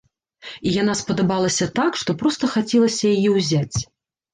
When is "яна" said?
0.81-0.95